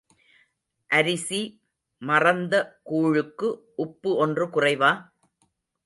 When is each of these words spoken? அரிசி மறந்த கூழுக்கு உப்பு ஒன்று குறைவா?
அரிசி 0.89 1.41
மறந்த 2.01 2.53
கூழுக்கு 2.83 3.49
உப்பு 3.77 4.11
ஒன்று 4.17 4.47
குறைவா? 4.49 4.91